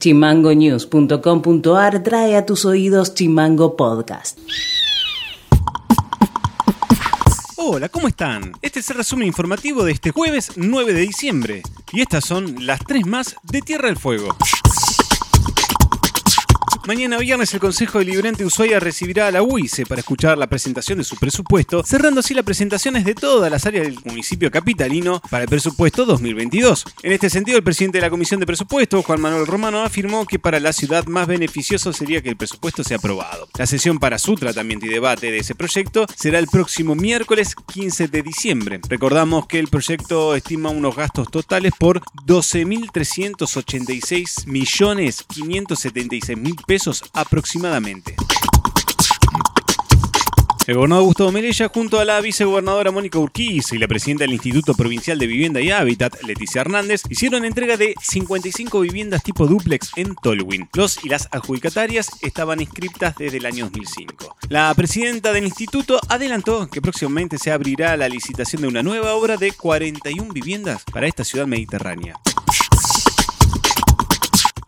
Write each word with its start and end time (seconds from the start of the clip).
Chimangonews.com.ar 0.00 2.02
trae 2.02 2.34
a 2.34 2.44
tus 2.46 2.64
oídos 2.64 3.14
Chimango 3.14 3.76
Podcast. 3.76 4.38
Hola, 7.56 7.88
¿cómo 7.90 8.08
están? 8.08 8.52
Este 8.62 8.80
es 8.80 8.90
el 8.90 8.96
resumen 8.96 9.28
informativo 9.28 9.84
de 9.84 9.92
este 9.92 10.10
jueves 10.10 10.52
9 10.56 10.94
de 10.94 11.02
diciembre. 11.02 11.62
Y 11.92 12.00
estas 12.00 12.24
son 12.24 12.66
las 12.66 12.80
tres 12.80 13.06
más 13.06 13.36
de 13.42 13.60
Tierra 13.60 13.88
del 13.88 13.98
Fuego. 13.98 14.34
Mañana 16.86 17.18
viernes 17.18 17.52
el 17.52 17.60
Consejo 17.60 17.98
Deliberante 17.98 18.42
de 18.42 18.46
Ushuaia 18.46 18.80
recibirá 18.80 19.26
a 19.26 19.30
la 19.30 19.42
UICE 19.42 19.84
para 19.84 20.00
escuchar 20.00 20.38
la 20.38 20.46
presentación 20.46 20.96
de 20.96 21.04
su 21.04 21.16
presupuesto, 21.16 21.84
cerrando 21.84 22.20
así 22.20 22.32
las 22.32 22.44
presentaciones 22.44 23.04
de 23.04 23.14
todas 23.14 23.50
las 23.50 23.66
áreas 23.66 23.84
del 23.84 23.98
municipio 24.04 24.50
capitalino 24.50 25.20
para 25.28 25.44
el 25.44 25.50
presupuesto 25.50 26.06
2022. 26.06 26.86
En 27.02 27.12
este 27.12 27.28
sentido, 27.28 27.58
el 27.58 27.62
presidente 27.62 27.98
de 27.98 28.02
la 28.02 28.10
Comisión 28.10 28.40
de 28.40 28.46
Presupuesto, 28.46 29.02
Juan 29.02 29.20
Manuel 29.20 29.46
Romano, 29.46 29.82
afirmó 29.82 30.24
que 30.24 30.38
para 30.38 30.58
la 30.58 30.72
ciudad 30.72 31.04
más 31.06 31.26
beneficioso 31.26 31.92
sería 31.92 32.22
que 32.22 32.30
el 32.30 32.36
presupuesto 32.36 32.82
sea 32.82 32.96
aprobado. 32.96 33.46
La 33.58 33.66
sesión 33.66 33.98
para 33.98 34.18
su 34.18 34.36
tratamiento 34.36 34.86
y 34.86 34.88
debate 34.88 35.30
de 35.30 35.38
ese 35.38 35.54
proyecto 35.54 36.06
será 36.16 36.38
el 36.38 36.46
próximo 36.46 36.94
miércoles 36.94 37.54
15 37.72 38.08
de 38.08 38.22
diciembre. 38.22 38.80
Recordamos 38.88 39.46
que 39.46 39.58
el 39.58 39.68
proyecto 39.68 40.34
estima 40.34 40.70
unos 40.70 40.96
gastos 40.96 41.30
totales 41.30 41.74
por 41.78 42.00
12.386 42.26 44.46
millones 44.46 45.26
576 45.28 46.38
mil 46.38 46.56
pesos 46.70 47.02
aproximadamente. 47.14 48.14
El 50.68 50.76
gobernador 50.76 51.06
Gustavo 51.06 51.32
Melella, 51.32 51.68
junto 51.68 51.98
a 51.98 52.04
la 52.04 52.20
vicegobernadora 52.20 52.92
Mónica 52.92 53.18
Urquiza 53.18 53.74
y 53.74 53.78
la 53.80 53.88
presidenta 53.88 54.22
del 54.22 54.34
Instituto 54.34 54.74
Provincial 54.74 55.18
de 55.18 55.26
Vivienda 55.26 55.60
y 55.60 55.72
Hábitat, 55.72 56.22
Leticia 56.22 56.60
Hernández, 56.60 57.02
hicieron 57.10 57.44
entrega 57.44 57.76
de 57.76 57.96
55 58.00 58.78
viviendas 58.78 59.24
tipo 59.24 59.48
duplex 59.48 59.90
en 59.96 60.14
Tolwyn. 60.14 60.68
Los 60.74 61.04
y 61.04 61.08
las 61.08 61.26
adjudicatarias 61.32 62.08
estaban 62.22 62.60
inscritas 62.60 63.16
desde 63.16 63.38
el 63.38 63.46
año 63.46 63.64
2005. 63.64 64.36
La 64.48 64.72
presidenta 64.76 65.32
del 65.32 65.46
instituto 65.46 65.98
adelantó 66.08 66.68
que 66.68 66.80
próximamente 66.80 67.36
se 67.38 67.50
abrirá 67.50 67.96
la 67.96 68.08
licitación 68.08 68.62
de 68.62 68.68
una 68.68 68.84
nueva 68.84 69.14
obra 69.14 69.36
de 69.36 69.50
41 69.50 70.32
viviendas 70.32 70.84
para 70.84 71.08
esta 71.08 71.24
ciudad 71.24 71.48
mediterránea. 71.48 72.14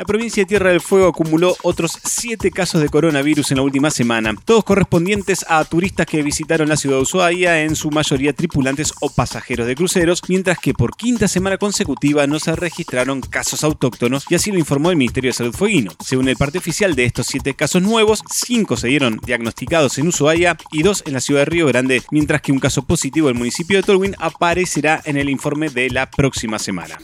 La 0.00 0.06
provincia 0.06 0.42
de 0.42 0.46
Tierra 0.46 0.70
del 0.70 0.80
Fuego 0.80 1.08
acumuló 1.08 1.54
otros 1.62 1.98
7 2.02 2.50
casos 2.52 2.80
de 2.80 2.88
coronavirus 2.88 3.50
en 3.50 3.58
la 3.58 3.64
última 3.64 3.90
semana, 3.90 4.34
todos 4.46 4.64
correspondientes 4.64 5.44
a 5.46 5.62
turistas 5.66 6.06
que 6.06 6.22
visitaron 6.22 6.70
la 6.70 6.78
ciudad 6.78 6.96
de 6.96 7.02
Ushuaia, 7.02 7.60
en 7.64 7.76
su 7.76 7.90
mayoría 7.90 8.32
tripulantes 8.32 8.94
o 9.02 9.10
pasajeros 9.10 9.66
de 9.66 9.74
cruceros, 9.74 10.22
mientras 10.26 10.58
que 10.58 10.72
por 10.72 10.96
quinta 10.96 11.28
semana 11.28 11.58
consecutiva 11.58 12.26
no 12.26 12.38
se 12.38 12.56
registraron 12.56 13.20
casos 13.20 13.62
autóctonos 13.62 14.24
y 14.30 14.36
así 14.36 14.50
lo 14.50 14.58
informó 14.58 14.90
el 14.90 14.96
Ministerio 14.96 15.28
de 15.28 15.34
Salud 15.34 15.54
Fueguino. 15.54 15.92
Según 16.02 16.28
el 16.28 16.36
parte 16.38 16.56
oficial 16.56 16.94
de 16.94 17.04
estos 17.04 17.26
7 17.26 17.52
casos 17.52 17.82
nuevos, 17.82 18.22
5 18.32 18.78
se 18.78 18.88
dieron 18.88 19.20
diagnosticados 19.22 19.98
en 19.98 20.08
Ushuaia 20.08 20.56
y 20.72 20.82
2 20.82 21.02
en 21.08 21.12
la 21.12 21.20
ciudad 21.20 21.42
de 21.42 21.44
Río 21.44 21.66
Grande, 21.66 22.02
mientras 22.10 22.40
que 22.40 22.52
un 22.52 22.58
caso 22.58 22.86
positivo 22.86 23.26
del 23.26 23.36
municipio 23.36 23.76
de 23.76 23.82
Tolwyn 23.82 24.16
aparecerá 24.18 25.02
en 25.04 25.18
el 25.18 25.28
informe 25.28 25.68
de 25.68 25.90
la 25.90 26.10
próxima 26.10 26.58
semana. 26.58 26.96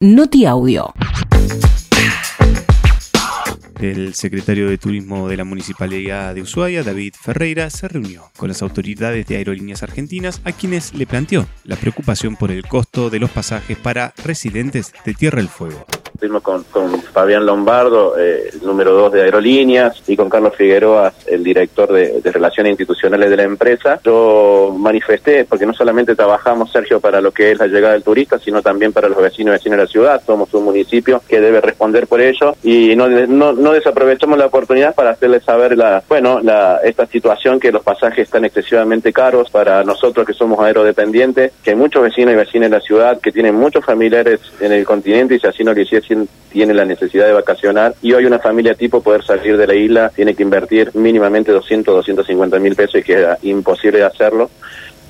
Noti 0.00 0.44
Audio. 0.44 0.92
El 3.80 4.14
secretario 4.14 4.68
de 4.68 4.78
Turismo 4.78 5.28
de 5.28 5.36
la 5.36 5.44
Municipalidad 5.44 6.34
de 6.34 6.42
Ushuaia, 6.42 6.82
David 6.82 7.14
Ferreira, 7.20 7.68
se 7.68 7.86
reunió 7.86 8.30
con 8.36 8.48
las 8.48 8.62
autoridades 8.62 9.26
de 9.26 9.36
Aerolíneas 9.36 9.82
Argentinas 9.82 10.40
a 10.44 10.52
quienes 10.52 10.94
le 10.94 11.06
planteó 11.06 11.46
la 11.64 11.76
preocupación 11.76 12.36
por 12.36 12.50
el 12.50 12.66
costo 12.66 13.10
de 13.10 13.20
los 13.20 13.30
pasajes 13.30 13.76
para 13.76 14.14
residentes 14.24 14.92
de 15.04 15.14
Tierra 15.14 15.38
del 15.38 15.48
Fuego. 15.48 15.86
Estuvimos 16.16 16.42
con, 16.42 16.64
Fabián 17.12 17.44
Lombardo, 17.44 18.18
eh, 18.18 18.48
el 18.50 18.66
número 18.66 18.92
dos 18.92 19.12
de 19.12 19.20
Aerolíneas, 19.20 20.02
y 20.06 20.16
con 20.16 20.30
Carlos 20.30 20.56
Figueroa, 20.56 21.12
el 21.26 21.44
director 21.44 21.92
de, 21.92 22.22
Relaciones 22.24 22.70
Institucionales 22.70 23.28
de 23.28 23.36
la 23.36 23.42
empresa. 23.42 24.00
Yo 24.02 24.74
manifesté, 24.78 25.44
porque 25.44 25.66
no 25.66 25.74
solamente 25.74 26.16
trabajamos, 26.16 26.72
Sergio, 26.72 27.00
para 27.00 27.20
lo 27.20 27.32
que 27.32 27.52
es 27.52 27.58
la 27.58 27.66
llegada 27.66 27.92
del 27.92 28.02
turista, 28.02 28.38
sino 28.38 28.62
también 28.62 28.94
para 28.94 29.10
los 29.10 29.20
vecinos 29.20 29.52
y 29.52 29.56
vecinos 29.58 29.76
de 29.76 29.84
la 29.84 29.90
ciudad. 29.90 30.22
Somos 30.24 30.52
un 30.54 30.64
municipio 30.64 31.20
que 31.28 31.38
debe 31.38 31.60
responder 31.60 32.06
por 32.06 32.22
ello 32.22 32.56
y 32.62 32.96
no, 32.96 33.08
no, 33.08 33.72
desaprovechamos 33.72 34.38
la 34.38 34.46
oportunidad 34.46 34.94
para 34.94 35.10
hacerles 35.10 35.44
saber 35.44 35.76
la, 35.76 36.02
bueno, 36.08 36.40
la, 36.40 36.80
esta 36.82 37.06
situación 37.06 37.60
que 37.60 37.72
los 37.72 37.82
pasajes 37.82 38.20
están 38.20 38.46
excesivamente 38.46 39.12
caros 39.12 39.50
para 39.50 39.84
nosotros 39.84 40.26
que 40.26 40.32
somos 40.32 40.60
aerodependientes, 40.60 41.52
que 41.62 41.70
hay 41.70 41.76
muchos 41.76 42.02
vecinos 42.02 42.32
y 42.32 42.36
vecinas 42.36 42.70
de 42.70 42.76
la 42.76 42.82
ciudad 42.82 43.20
que 43.20 43.32
tienen 43.32 43.54
muchos 43.54 43.84
familiares 43.84 44.40
en 44.60 44.72
el 44.72 44.84
continente 44.86 45.34
y 45.34 45.38
si 45.38 45.46
así 45.46 45.62
no 45.62 45.74
lo 45.74 45.80
hiciese 45.80 46.05
tiene 46.50 46.74
la 46.74 46.84
necesidad 46.84 47.26
de 47.26 47.32
vacacionar 47.32 47.94
y 48.02 48.12
hoy 48.12 48.24
una 48.24 48.38
familia 48.38 48.74
tipo 48.74 49.02
poder 49.02 49.22
salir 49.22 49.56
de 49.56 49.66
la 49.66 49.74
isla 49.74 50.10
tiene 50.14 50.34
que 50.34 50.42
invertir 50.42 50.90
mínimamente 50.94 51.52
200, 51.52 51.94
250 51.94 52.58
mil 52.58 52.74
pesos 52.74 53.00
y 53.00 53.02
que 53.02 53.22
es 53.22 53.28
imposible 53.42 54.02
hacerlo. 54.02 54.50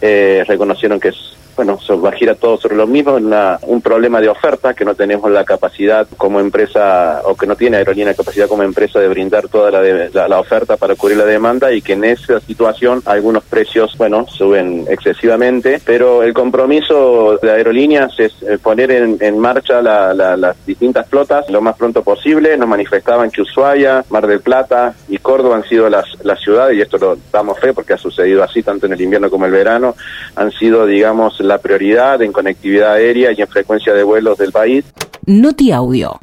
Eh, 0.01 0.45
reconocieron 0.47 1.01
que 1.01 1.09
es 1.09 1.37
bueno, 1.57 1.79
va 2.05 2.11
a 2.11 2.13
girar 2.13 2.37
todo 2.37 2.59
sobre 2.59 2.77
lo 2.77 2.87
mismo, 2.87 3.15
un 3.15 3.83
problema 3.83 4.21
de 4.21 4.29
oferta, 4.29 4.75
que 4.75 4.85
no 4.85 4.95
tenemos 4.95 5.31
la 5.31 5.45
capacidad 5.45 6.07
como 6.17 6.41
empresa, 6.41 7.23
o 7.25 7.35
que 7.35 7.47
no 7.47 7.57
tiene 7.57 7.79
Aerolínea 7.79 8.15
capacidad 8.15 8.49
como 8.49 8.63
empresa 8.63 9.01
de 9.01 9.09
brindar 9.09 9.49
toda 9.49 9.71
la, 9.71 10.29
la, 10.29 10.39
oferta 10.39 10.77
para 10.77 10.95
cubrir 10.95 11.17
la 11.17 11.25
demanda 11.25 11.73
y 11.73 11.81
que 11.81 11.95
en 11.95 12.05
esa 12.05 12.41
situación 12.41 13.03
algunos 13.07 13.45
precios, 13.45 13.97
bueno, 13.97 14.27
suben 14.27 14.85
excesivamente, 14.89 15.81
pero 15.85 16.23
el 16.23 16.35
compromiso 16.35 17.39
de 17.41 17.51
aerolíneas 17.51 18.19
es 18.19 18.35
eh, 18.43 18.59
poner 18.59 18.91
en, 18.91 19.39
marcha 19.39 19.81
las 19.83 20.67
distintas 20.67 21.09
flotas 21.09 21.49
lo 21.51 21.61
más 21.61 21.77
pronto 21.77 22.03
posible. 22.03 22.57
Nos 22.57 22.69
manifestaban 22.69 23.31
que 23.31 23.43
Ushuaia, 23.43 24.05
Mar 24.11 24.27
del 24.27 24.41
Plata 24.41 24.95
y 25.09 25.19
Córdoba 25.19 25.57
han 25.57 25.65
sido 25.65 25.89
las, 25.89 26.07
las 26.25 26.41
ciudades, 26.41 26.77
y 26.77 26.81
esto 26.81 26.99
lo 26.99 27.19
damos 27.33 27.59
fe 27.59 27.73
porque 27.73 27.95
ha 27.95 27.99
sucedido 27.99 28.43
así 28.43 28.63
tanto 28.63 28.87
en 28.87 28.93
el 28.93 29.01
invierno 29.01 29.31
como 29.31 29.47
el 29.47 29.53
verano, 29.53 29.95
han 30.35 30.51
sido, 30.53 30.87
digamos, 30.87 31.41
la 31.47 31.59
prioridad 31.59 32.21
en 32.23 32.33
conectividad 32.33 32.93
aérea 32.93 33.33
y 33.33 33.41
en 33.41 33.49
frecuencia 33.49 33.93
de 33.95 34.03
vuelos 34.03 34.39
del 34.39 34.53
país. 34.53 34.85
Noti 35.27 35.73
Audio. 35.73 36.19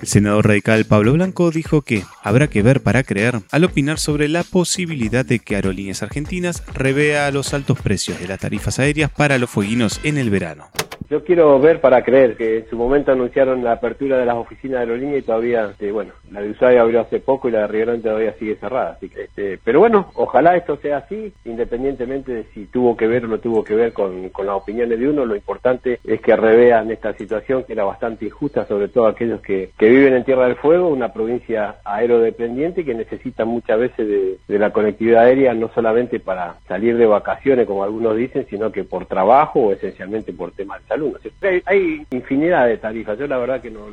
El 0.00 0.08
senador 0.08 0.46
radical 0.46 0.84
Pablo 0.84 1.14
Blanco 1.14 1.50
dijo 1.50 1.82
que 1.82 2.04
habrá 2.22 2.46
que 2.46 2.62
ver 2.62 2.80
para 2.80 3.02
creer 3.02 3.40
al 3.50 3.64
opinar 3.64 3.98
sobre 3.98 4.28
la 4.28 4.44
posibilidad 4.44 5.24
de 5.24 5.40
que 5.40 5.56
Aerolíneas 5.56 6.02
Argentinas 6.02 6.62
revea 6.72 7.30
los 7.32 7.54
altos 7.54 7.80
precios 7.80 8.20
de 8.20 8.28
las 8.28 8.38
tarifas 8.38 8.78
aéreas 8.78 9.10
para 9.10 9.38
los 9.38 9.50
fueguinos 9.50 10.00
en 10.04 10.18
el 10.18 10.30
verano. 10.30 10.68
Yo 11.08 11.22
quiero 11.22 11.60
ver 11.60 11.80
para 11.80 12.02
creer 12.02 12.36
que 12.36 12.58
en 12.58 12.68
su 12.68 12.76
momento 12.76 13.12
anunciaron 13.12 13.62
la 13.62 13.72
apertura 13.72 14.18
de 14.18 14.26
las 14.26 14.34
oficinas 14.34 14.78
de 14.78 14.86
aerolínea 14.86 15.18
y 15.18 15.22
todavía, 15.22 15.66
este, 15.66 15.92
bueno, 15.92 16.12
la 16.32 16.40
de 16.40 16.50
Ushuaia 16.50 16.80
abrió 16.80 17.02
hace 17.02 17.20
poco 17.20 17.48
y 17.48 17.52
la 17.52 17.60
de 17.60 17.66
Río 17.68 17.86
Grande 17.86 18.02
todavía 18.02 18.34
sigue 18.40 18.56
cerrada. 18.56 18.92
Así 18.96 19.08
que, 19.08 19.22
este, 19.22 19.60
pero 19.62 19.78
bueno, 19.78 20.10
ojalá 20.14 20.56
esto 20.56 20.76
sea 20.78 20.96
así, 20.96 21.32
independientemente 21.44 22.32
de 22.32 22.44
si 22.52 22.66
tuvo 22.66 22.96
que 22.96 23.06
ver 23.06 23.24
o 23.24 23.28
no 23.28 23.38
tuvo 23.38 23.62
que 23.62 23.76
ver 23.76 23.92
con, 23.92 24.32
las 24.36 24.56
opiniones 24.56 24.98
de 24.98 25.08
uno. 25.08 25.24
Lo 25.24 25.36
importante 25.36 26.00
es 26.04 26.20
que 26.20 26.34
revean 26.34 26.90
esta 26.90 27.12
situación 27.12 27.62
que 27.62 27.74
era 27.74 27.84
bastante 27.84 28.24
injusta, 28.24 28.66
sobre 28.66 28.88
todo 28.88 29.06
aquellos 29.06 29.40
que, 29.42 29.70
que 29.78 29.88
viven 29.88 30.14
en 30.14 30.24
Tierra 30.24 30.46
del 30.46 30.56
Fuego, 30.56 30.88
una 30.88 31.12
provincia 31.12 31.76
aerodependiente 31.84 32.84
que 32.84 32.94
necesita 32.94 33.44
muchas 33.44 33.78
veces 33.78 34.08
de, 34.08 34.38
de 34.48 34.58
la 34.58 34.72
conectividad 34.72 35.22
aérea, 35.22 35.54
no 35.54 35.70
solamente 35.72 36.18
para 36.18 36.56
salir 36.66 36.96
de 36.96 37.06
vacaciones, 37.06 37.66
como 37.66 37.84
algunos 37.84 38.16
dicen, 38.16 38.44
sino 38.50 38.72
que 38.72 38.82
por 38.82 39.06
trabajo 39.06 39.60
o 39.60 39.72
esencialmente 39.72 40.32
por 40.32 40.50
temas 40.50 40.82
de 40.82 40.88
salud 40.88 40.95
alumnos. 40.96 41.20
Hay, 41.64 42.06
infinidad 42.10 42.66
de 42.66 42.78
tarifas. 42.78 43.18
Yo 43.18 43.26
la 43.26 43.38
verdad 43.38 43.60
que 43.60 43.70
no, 43.70 43.88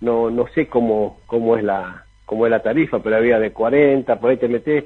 no, 0.00 0.30
no, 0.30 0.46
sé 0.48 0.66
cómo, 0.66 1.20
cómo, 1.26 1.56
es 1.56 1.64
la, 1.64 2.04
cómo 2.24 2.46
es 2.46 2.50
la 2.50 2.62
tarifa, 2.62 3.00
pero 3.00 3.16
había 3.16 3.38
de 3.38 3.52
40, 3.52 4.18
por 4.18 4.30
ahí 4.30 4.36
te 4.36 4.48
metes 4.48 4.84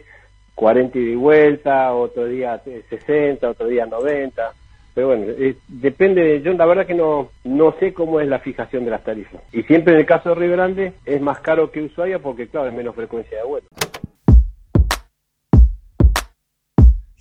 40 0.54 0.98
y 0.98 1.04
de 1.04 1.16
vuelta, 1.16 1.94
otro 1.94 2.26
día 2.26 2.60
60, 2.88 3.48
otro 3.48 3.66
día 3.66 3.86
90. 3.86 4.52
Pero 4.94 5.08
bueno, 5.08 5.26
depende, 5.66 6.40
yo 6.40 6.52
la 6.52 6.66
verdad 6.66 6.86
que 6.86 6.94
no, 6.94 7.30
no 7.42 7.74
sé 7.80 7.92
cómo 7.92 8.20
es 8.20 8.28
la 8.28 8.38
fijación 8.38 8.84
de 8.84 8.92
las 8.92 9.02
tarifas. 9.02 9.42
Y 9.52 9.62
siempre 9.64 9.94
en 9.94 10.00
el 10.00 10.06
caso 10.06 10.28
de 10.28 10.34
Río 10.36 10.52
Grande 10.52 10.92
es 11.04 11.20
más 11.20 11.40
caro 11.40 11.70
que 11.72 11.82
Ushuaia 11.82 12.20
porque 12.20 12.46
claro, 12.46 12.68
es 12.68 12.74
menos 12.74 12.94
frecuencia 12.94 13.38
de 13.38 13.44
vuelo. 13.44 13.66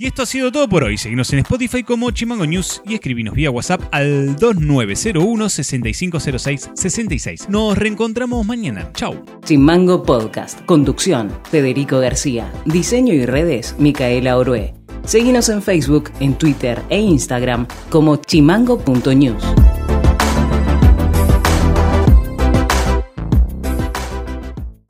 Y 0.04 0.08
esto 0.08 0.24
ha 0.24 0.26
sido 0.26 0.52
todo 0.52 0.68
por 0.68 0.84
hoy. 0.84 0.98
Seguimos 0.98 1.32
en 1.32 1.40
Spotify 1.40 1.82
como 1.82 2.12
Chimango 2.12 2.46
News 2.46 2.82
y 2.86 2.94
escribinos 2.94 3.34
vía 3.36 3.50
WhatsApp 3.50 3.84
al 3.92 4.36
2901 4.36 5.48
6506 5.48 6.72
66. 6.74 7.48
Nos 7.48 7.78
reencontramos 7.78 8.46
mañana. 8.46 8.92
Chau. 8.96 9.24
Chimango 9.46 10.04
Podcast. 10.04 10.60
Conducción: 10.66 11.32
Federico 11.50 12.00
García. 12.00 12.52
Diseño 12.66 13.14
y 13.14 13.26
redes: 13.26 13.78
Micaela 13.80 14.38
Orué. 14.38 14.74
Seguimos 15.06 15.48
en 15.48 15.62
Facebook, 15.62 16.12
en 16.20 16.38
Twitter 16.38 16.82
e 16.90 17.00
Instagram 17.00 17.66
como 17.90 18.18
chimango.news. 18.18 19.42